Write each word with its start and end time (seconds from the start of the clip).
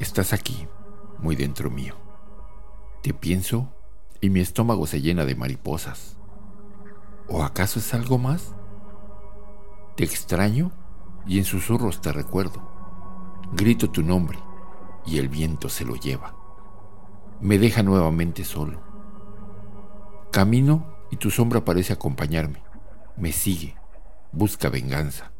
Estás 0.00 0.32
aquí, 0.32 0.66
muy 1.18 1.36
dentro 1.36 1.70
mío. 1.70 1.94
Te 3.02 3.12
pienso 3.12 3.68
y 4.22 4.30
mi 4.30 4.40
estómago 4.40 4.86
se 4.86 5.02
llena 5.02 5.26
de 5.26 5.34
mariposas. 5.34 6.16
¿O 7.28 7.42
acaso 7.42 7.80
es 7.80 7.92
algo 7.92 8.16
más? 8.16 8.54
Te 9.96 10.04
extraño 10.04 10.72
y 11.26 11.36
en 11.36 11.44
susurros 11.44 12.00
te 12.00 12.12
recuerdo. 12.12 12.66
Grito 13.52 13.90
tu 13.90 14.02
nombre 14.02 14.38
y 15.04 15.18
el 15.18 15.28
viento 15.28 15.68
se 15.68 15.84
lo 15.84 15.96
lleva. 15.96 16.34
Me 17.42 17.58
deja 17.58 17.82
nuevamente 17.82 18.42
solo. 18.42 18.80
Camino 20.32 20.96
y 21.10 21.16
tu 21.16 21.30
sombra 21.30 21.62
parece 21.62 21.92
acompañarme. 21.92 22.62
Me 23.18 23.32
sigue, 23.32 23.76
busca 24.32 24.70
venganza. 24.70 25.30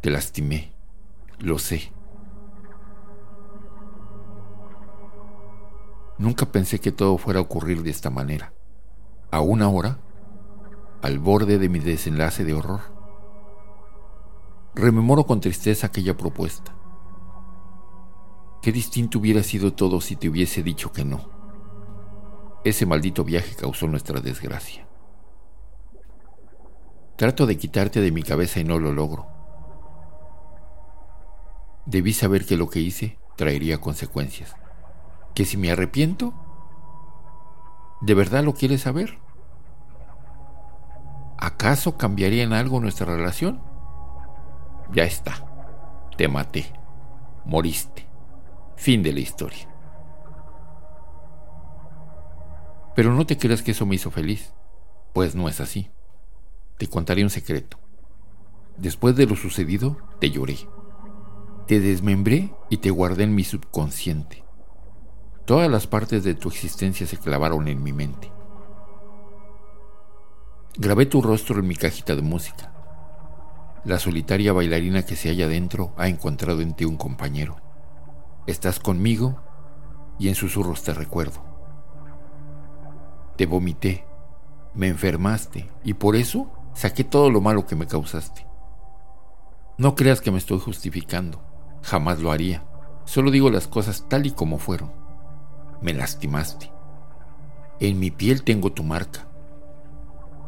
Te 0.00 0.10
lastimé, 0.10 0.72
lo 1.40 1.58
sé. 1.58 1.92
Nunca 6.22 6.46
pensé 6.46 6.78
que 6.78 6.92
todo 6.92 7.18
fuera 7.18 7.40
a 7.40 7.42
ocurrir 7.42 7.82
de 7.82 7.90
esta 7.90 8.08
manera. 8.08 8.52
Aún 9.32 9.60
ahora, 9.60 9.98
al 11.02 11.18
borde 11.18 11.58
de 11.58 11.68
mi 11.68 11.80
desenlace 11.80 12.44
de 12.44 12.54
horror. 12.54 12.80
Rememoro 14.72 15.26
con 15.26 15.40
tristeza 15.40 15.88
aquella 15.88 16.16
propuesta. 16.16 16.76
Qué 18.62 18.70
distinto 18.70 19.18
hubiera 19.18 19.42
sido 19.42 19.72
todo 19.72 20.00
si 20.00 20.14
te 20.14 20.28
hubiese 20.28 20.62
dicho 20.62 20.92
que 20.92 21.04
no. 21.04 21.28
Ese 22.62 22.86
maldito 22.86 23.24
viaje 23.24 23.56
causó 23.56 23.88
nuestra 23.88 24.20
desgracia. 24.20 24.86
Trato 27.16 27.46
de 27.46 27.58
quitarte 27.58 28.00
de 28.00 28.12
mi 28.12 28.22
cabeza 28.22 28.60
y 28.60 28.64
no 28.64 28.78
lo 28.78 28.92
logro. 28.92 29.26
Debí 31.84 32.12
saber 32.12 32.46
que 32.46 32.56
lo 32.56 32.68
que 32.68 32.78
hice 32.78 33.18
traería 33.34 33.80
consecuencias. 33.80 34.54
Que 35.34 35.44
si 35.44 35.56
me 35.56 35.70
arrepiento, 35.70 36.34
¿de 38.00 38.14
verdad 38.14 38.44
lo 38.44 38.54
quieres 38.54 38.82
saber? 38.82 39.18
¿Acaso 41.38 41.96
cambiaría 41.96 42.42
en 42.44 42.52
algo 42.52 42.80
nuestra 42.80 43.06
relación? 43.06 43.60
Ya 44.92 45.04
está. 45.04 45.44
Te 46.16 46.28
maté. 46.28 46.72
Moriste. 47.44 48.06
Fin 48.76 49.02
de 49.02 49.12
la 49.12 49.20
historia. 49.20 49.68
Pero 52.94 53.14
no 53.14 53.26
te 53.26 53.38
creas 53.38 53.62
que 53.62 53.70
eso 53.70 53.86
me 53.86 53.94
hizo 53.94 54.10
feliz, 54.10 54.52
pues 55.14 55.34
no 55.34 55.48
es 55.48 55.60
así. 55.60 55.90
Te 56.78 56.88
contaré 56.88 57.22
un 57.24 57.30
secreto. 57.30 57.78
Después 58.76 59.16
de 59.16 59.26
lo 59.26 59.36
sucedido, 59.36 59.96
te 60.18 60.30
lloré. 60.30 60.58
Te 61.66 61.80
desmembré 61.80 62.54
y 62.68 62.78
te 62.78 62.90
guardé 62.90 63.24
en 63.24 63.34
mi 63.34 63.44
subconsciente. 63.44 64.44
Todas 65.44 65.68
las 65.68 65.88
partes 65.88 66.22
de 66.22 66.34
tu 66.34 66.48
existencia 66.48 67.04
se 67.04 67.16
clavaron 67.16 67.66
en 67.66 67.82
mi 67.82 67.92
mente. 67.92 68.30
Grabé 70.76 71.06
tu 71.06 71.20
rostro 71.20 71.58
en 71.58 71.66
mi 71.66 71.74
cajita 71.74 72.14
de 72.14 72.22
música. 72.22 72.72
La 73.84 73.98
solitaria 73.98 74.52
bailarina 74.52 75.02
que 75.02 75.16
se 75.16 75.30
halla 75.30 75.48
dentro 75.48 75.92
ha 75.96 76.06
encontrado 76.06 76.60
en 76.60 76.74
ti 76.74 76.84
un 76.84 76.96
compañero. 76.96 77.56
Estás 78.46 78.78
conmigo 78.78 79.40
y 80.20 80.28
en 80.28 80.36
susurros 80.36 80.84
te 80.84 80.94
recuerdo. 80.94 81.42
Te 83.36 83.46
vomité, 83.46 84.06
me 84.74 84.86
enfermaste 84.86 85.68
y 85.82 85.94
por 85.94 86.14
eso 86.14 86.52
saqué 86.72 87.02
todo 87.02 87.30
lo 87.30 87.40
malo 87.40 87.66
que 87.66 87.74
me 87.74 87.88
causaste. 87.88 88.46
No 89.76 89.96
creas 89.96 90.20
que 90.20 90.30
me 90.30 90.38
estoy 90.38 90.60
justificando, 90.60 91.42
jamás 91.82 92.20
lo 92.20 92.30
haría. 92.30 92.64
Solo 93.04 93.32
digo 93.32 93.50
las 93.50 93.66
cosas 93.66 94.06
tal 94.08 94.26
y 94.26 94.30
como 94.30 94.58
fueron. 94.58 95.01
Me 95.82 95.92
lastimaste. 95.92 96.70
En 97.80 97.98
mi 97.98 98.10
piel 98.10 98.44
tengo 98.44 98.72
tu 98.72 98.82
marca, 98.82 99.26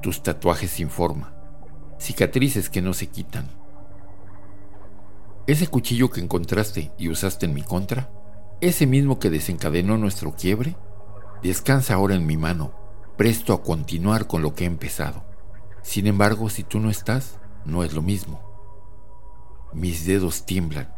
tus 0.00 0.22
tatuajes 0.22 0.70
sin 0.70 0.88
forma, 0.88 1.34
cicatrices 1.98 2.70
que 2.70 2.80
no 2.80 2.94
se 2.94 3.08
quitan 3.08 3.48
ese 5.46 5.66
cuchillo 5.66 6.10
que 6.10 6.22
encontraste 6.22 6.90
y 6.96 7.10
usaste 7.10 7.44
en 7.44 7.52
mi 7.52 7.62
contra, 7.62 8.10
ese 8.62 8.86
mismo 8.86 9.18
que 9.18 9.28
desencadenó 9.28 9.98
nuestro 9.98 10.34
quiebre, 10.34 10.74
descansa 11.42 11.94
ahora 11.94 12.14
en 12.14 12.24
mi 12.24 12.38
mano, 12.38 12.72
presto 13.18 13.52
a 13.52 13.62
continuar 13.62 14.26
con 14.26 14.40
lo 14.40 14.54
que 14.54 14.64
he 14.64 14.66
empezado. 14.66 15.22
Sin 15.82 16.06
embargo, 16.06 16.48
si 16.48 16.62
tú 16.62 16.80
no 16.80 16.88
estás, 16.88 17.38
no 17.66 17.84
es 17.84 17.92
lo 17.92 18.00
mismo. 18.00 18.40
Mis 19.74 20.06
dedos 20.06 20.46
tiemblan, 20.46 20.94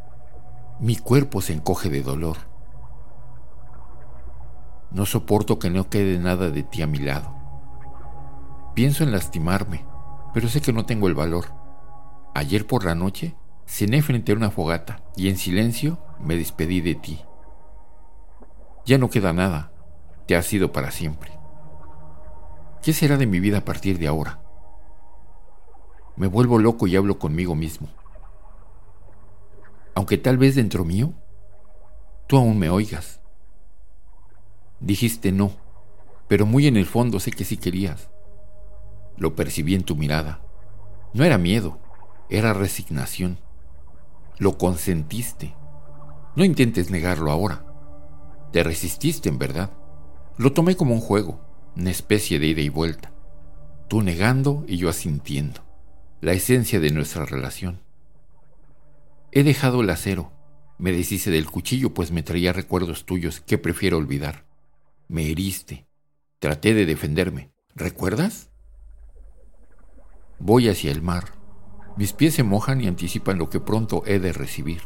mi 0.78 0.94
cuerpo 0.96 1.40
se 1.40 1.52
encoge 1.52 1.88
de 1.88 2.02
dolor. 2.02 2.36
No 4.90 5.06
soporto 5.06 5.58
que 5.58 5.70
no 5.70 5.88
quede 5.88 6.18
nada 6.18 6.50
de 6.50 6.62
ti 6.62 6.82
a 6.82 6.86
mi 6.86 6.98
lado. 6.98 7.34
Pienso 8.74 9.04
en 9.04 9.12
lastimarme, 9.12 9.84
pero 10.32 10.48
sé 10.48 10.60
que 10.60 10.72
no 10.72 10.86
tengo 10.86 11.08
el 11.08 11.14
valor. 11.14 11.46
Ayer 12.34 12.66
por 12.66 12.84
la 12.84 12.94
noche 12.94 13.36
Cené 13.66 14.00
frente 14.00 14.32
a 14.32 14.36
una 14.36 14.50
fogata 14.50 15.00
y 15.16 15.28
en 15.28 15.36
silencio 15.36 15.98
me 16.20 16.36
despedí 16.36 16.80
de 16.80 16.94
ti. 16.94 17.20
Ya 18.84 18.96
no 18.96 19.10
queda 19.10 19.32
nada, 19.32 19.72
te 20.26 20.36
has 20.36 20.46
sido 20.46 20.70
para 20.70 20.92
siempre. 20.92 21.32
¿Qué 22.82 22.92
será 22.92 23.16
de 23.16 23.26
mi 23.26 23.40
vida 23.40 23.58
a 23.58 23.64
partir 23.64 23.98
de 23.98 24.06
ahora? 24.06 24.40
Me 26.14 26.28
vuelvo 26.28 26.58
loco 26.58 26.86
y 26.86 26.94
hablo 26.94 27.18
conmigo 27.18 27.56
mismo. 27.56 27.88
Aunque 29.96 30.16
tal 30.16 30.38
vez 30.38 30.54
dentro 30.54 30.84
mío, 30.84 31.12
tú 32.28 32.36
aún 32.36 32.58
me 32.58 32.70
oigas. 32.70 33.20
Dijiste 34.80 35.32
no, 35.32 35.52
pero 36.28 36.46
muy 36.46 36.66
en 36.66 36.76
el 36.76 36.86
fondo 36.86 37.20
sé 37.20 37.30
que 37.30 37.44
sí 37.44 37.56
querías. 37.56 38.10
Lo 39.16 39.34
percibí 39.34 39.74
en 39.74 39.84
tu 39.84 39.96
mirada. 39.96 40.40
No 41.14 41.24
era 41.24 41.38
miedo, 41.38 41.78
era 42.28 42.52
resignación. 42.52 43.38
Lo 44.38 44.58
consentiste. 44.58 45.54
No 46.34 46.44
intentes 46.44 46.90
negarlo 46.90 47.30
ahora. 47.30 47.64
Te 48.52 48.62
resististe 48.62 49.28
en 49.28 49.38
verdad. 49.38 49.70
Lo 50.36 50.52
tomé 50.52 50.76
como 50.76 50.94
un 50.94 51.00
juego, 51.00 51.40
una 51.76 51.90
especie 51.90 52.38
de 52.38 52.46
ida 52.46 52.60
y 52.60 52.68
vuelta. 52.68 53.12
Tú 53.88 54.02
negando 54.02 54.64
y 54.66 54.76
yo 54.76 54.90
asintiendo. 54.90 55.62
La 56.20 56.32
esencia 56.32 56.80
de 56.80 56.90
nuestra 56.90 57.24
relación. 57.24 57.80
He 59.32 59.42
dejado 59.42 59.80
el 59.80 59.90
acero. 59.90 60.32
Me 60.78 60.92
deshice 60.92 61.30
del 61.30 61.46
cuchillo 61.46 61.94
pues 61.94 62.10
me 62.10 62.22
traía 62.22 62.52
recuerdos 62.52 63.06
tuyos 63.06 63.40
que 63.40 63.58
prefiero 63.58 63.96
olvidar. 63.96 64.45
Me 65.08 65.30
heriste. 65.30 65.86
Traté 66.40 66.74
de 66.74 66.84
defenderme. 66.84 67.52
¿Recuerdas? 67.74 68.50
Voy 70.38 70.68
hacia 70.68 70.90
el 70.90 71.00
mar. 71.00 71.32
Mis 71.96 72.12
pies 72.12 72.34
se 72.34 72.42
mojan 72.42 72.80
y 72.80 72.88
anticipan 72.88 73.38
lo 73.38 73.48
que 73.48 73.60
pronto 73.60 74.02
he 74.04 74.18
de 74.18 74.32
recibir. 74.32 74.82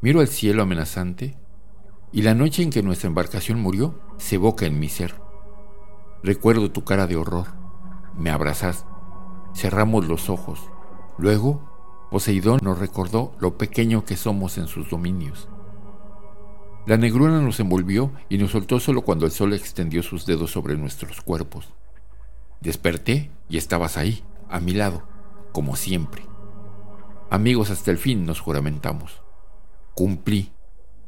Miro 0.00 0.20
al 0.20 0.28
cielo 0.28 0.62
amenazante 0.62 1.36
y 2.12 2.22
la 2.22 2.34
noche 2.34 2.62
en 2.62 2.70
que 2.70 2.82
nuestra 2.82 3.08
embarcación 3.08 3.60
murió 3.60 4.00
se 4.16 4.36
evoca 4.36 4.64
en 4.64 4.78
mi 4.78 4.88
ser. 4.88 5.20
Recuerdo 6.22 6.70
tu 6.70 6.84
cara 6.84 7.06
de 7.06 7.16
horror. 7.16 7.48
Me 8.16 8.30
abrazas. 8.30 8.86
Cerramos 9.54 10.08
los 10.08 10.30
ojos. 10.30 10.70
Luego, 11.18 12.08
Poseidón 12.10 12.60
nos 12.62 12.78
recordó 12.78 13.36
lo 13.38 13.58
pequeño 13.58 14.04
que 14.04 14.16
somos 14.16 14.56
en 14.56 14.66
sus 14.66 14.88
dominios. 14.88 15.48
La 16.88 16.96
negrura 16.96 17.38
nos 17.42 17.60
envolvió 17.60 18.12
y 18.30 18.38
nos 18.38 18.52
soltó 18.52 18.80
solo 18.80 19.02
cuando 19.02 19.26
el 19.26 19.30
sol 19.30 19.52
extendió 19.52 20.02
sus 20.02 20.24
dedos 20.24 20.52
sobre 20.52 20.74
nuestros 20.74 21.20
cuerpos. 21.20 21.68
Desperté 22.62 23.30
y 23.50 23.58
estabas 23.58 23.98
ahí, 23.98 24.24
a 24.48 24.58
mi 24.58 24.72
lado 24.72 25.02
como 25.52 25.76
siempre. 25.76 26.22
Amigos 27.28 27.68
hasta 27.68 27.90
el 27.90 27.98
fin 27.98 28.24
nos 28.24 28.40
juramentamos. 28.40 29.20
Cumplí. 29.94 30.50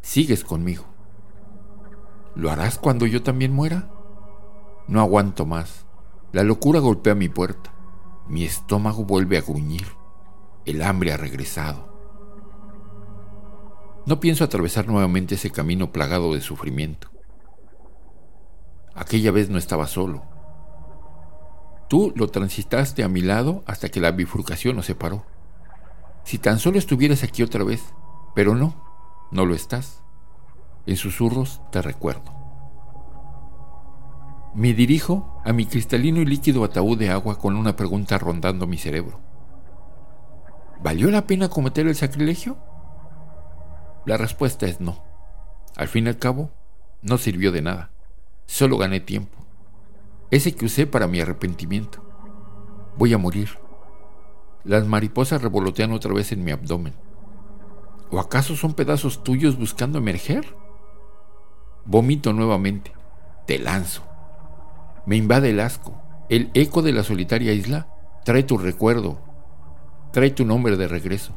Sigues 0.02 0.44
conmigo. 0.44 0.84
¿Lo 2.34 2.50
harás 2.50 2.78
cuando 2.78 3.06
yo 3.06 3.22
también 3.22 3.54
muera? 3.54 3.90
No 4.86 5.00
aguanto 5.00 5.46
más. 5.46 5.86
La 6.32 6.42
locura 6.42 6.80
golpea 6.80 7.14
mi 7.14 7.30
puerta. 7.30 7.72
Mi 8.28 8.44
estómago 8.44 9.06
vuelve 9.06 9.38
a 9.38 9.40
gruñir. 9.40 9.86
El 10.66 10.82
hambre 10.82 11.14
ha 11.14 11.16
regresado. 11.16 11.89
No 14.10 14.18
pienso 14.18 14.42
atravesar 14.42 14.88
nuevamente 14.88 15.36
ese 15.36 15.50
camino 15.50 15.92
plagado 15.92 16.34
de 16.34 16.40
sufrimiento. 16.40 17.12
Aquella 18.92 19.30
vez 19.30 19.50
no 19.50 19.56
estaba 19.56 19.86
solo. 19.86 20.24
Tú 21.88 22.12
lo 22.16 22.26
transitaste 22.26 23.04
a 23.04 23.08
mi 23.08 23.20
lado 23.20 23.62
hasta 23.66 23.88
que 23.88 24.00
la 24.00 24.10
bifurcación 24.10 24.74
nos 24.74 24.86
separó. 24.86 25.24
Si 26.24 26.38
tan 26.38 26.58
solo 26.58 26.80
estuvieras 26.80 27.22
aquí 27.22 27.44
otra 27.44 27.62
vez, 27.62 27.84
pero 28.34 28.56
no, 28.56 28.74
no 29.30 29.46
lo 29.46 29.54
estás. 29.54 30.02
En 30.86 30.96
susurros 30.96 31.60
te 31.70 31.80
recuerdo. 31.80 32.34
Me 34.56 34.74
dirijo 34.74 35.40
a 35.44 35.52
mi 35.52 35.66
cristalino 35.66 36.20
y 36.20 36.24
líquido 36.24 36.64
ataúd 36.64 36.98
de 36.98 37.10
agua 37.10 37.38
con 37.38 37.54
una 37.54 37.76
pregunta 37.76 38.18
rondando 38.18 38.66
mi 38.66 38.76
cerebro. 38.76 39.20
¿Valió 40.82 41.12
la 41.12 41.28
pena 41.28 41.48
cometer 41.48 41.86
el 41.86 41.94
sacrilegio? 41.94 42.69
La 44.06 44.16
respuesta 44.16 44.66
es 44.66 44.80
no. 44.80 45.02
Al 45.76 45.88
fin 45.88 46.06
y 46.06 46.08
al 46.08 46.18
cabo, 46.18 46.50
no 47.02 47.18
sirvió 47.18 47.52
de 47.52 47.62
nada. 47.62 47.90
Solo 48.46 48.78
gané 48.78 49.00
tiempo. 49.00 49.38
Ese 50.30 50.54
que 50.54 50.66
usé 50.66 50.86
para 50.86 51.06
mi 51.06 51.20
arrepentimiento. 51.20 52.02
Voy 52.96 53.12
a 53.12 53.18
morir. 53.18 53.50
Las 54.64 54.86
mariposas 54.86 55.42
revolotean 55.42 55.92
otra 55.92 56.12
vez 56.12 56.32
en 56.32 56.44
mi 56.44 56.50
abdomen. 56.50 56.94
¿O 58.10 58.18
acaso 58.18 58.56
son 58.56 58.74
pedazos 58.74 59.22
tuyos 59.22 59.58
buscando 59.58 59.98
emerger? 59.98 60.46
Vomito 61.84 62.32
nuevamente. 62.32 62.92
Te 63.46 63.58
lanzo. 63.58 64.02
Me 65.06 65.16
invade 65.16 65.50
el 65.50 65.60
asco. 65.60 66.00
El 66.28 66.50
eco 66.54 66.82
de 66.82 66.92
la 66.92 67.02
solitaria 67.02 67.52
isla 67.52 67.88
trae 68.24 68.42
tu 68.42 68.58
recuerdo. 68.58 69.20
Trae 70.12 70.30
tu 70.30 70.44
nombre 70.44 70.76
de 70.76 70.88
regreso. 70.88 71.32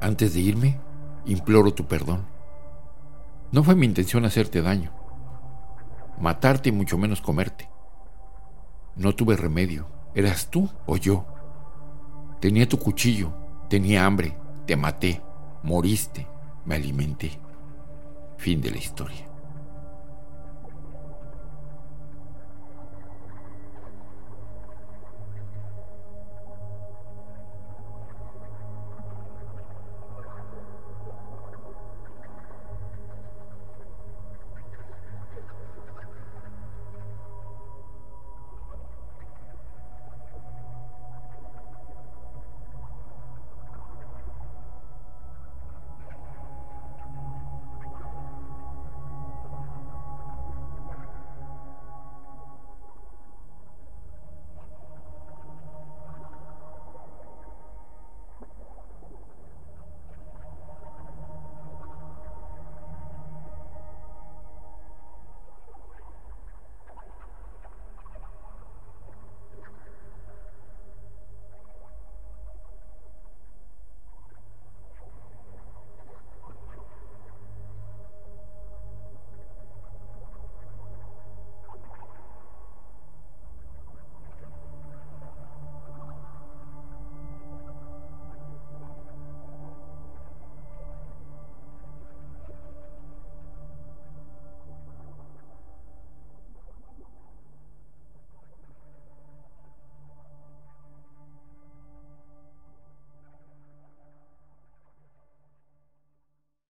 Antes 0.00 0.34
de 0.34 0.40
irme, 0.40 0.80
imploro 1.26 1.72
tu 1.72 1.86
perdón. 1.86 2.26
No 3.52 3.62
fue 3.62 3.74
mi 3.74 3.86
intención 3.86 4.24
hacerte 4.24 4.62
daño, 4.62 4.92
matarte 6.18 6.70
y 6.70 6.72
mucho 6.72 6.98
menos 6.98 7.20
comerte. 7.20 7.68
No 8.96 9.14
tuve 9.14 9.36
remedio. 9.36 9.88
¿Eras 10.14 10.48
tú 10.48 10.70
o 10.86 10.96
yo? 10.96 11.26
Tenía 12.40 12.68
tu 12.68 12.78
cuchillo, 12.78 13.32
tenía 13.68 14.06
hambre, 14.06 14.36
te 14.64 14.76
maté, 14.76 15.20
moriste, 15.64 16.28
me 16.64 16.76
alimenté. 16.76 17.32
Fin 18.38 18.60
de 18.60 18.70
la 18.70 18.76
historia. 18.76 19.33